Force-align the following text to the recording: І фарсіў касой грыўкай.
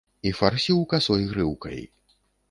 І 0.27 0.29
фарсіў 0.37 0.79
касой 0.93 1.27
грыўкай. 1.33 1.79